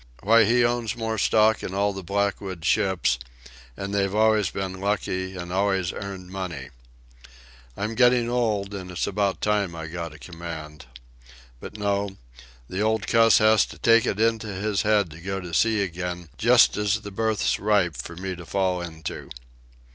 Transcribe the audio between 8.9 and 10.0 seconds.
about time I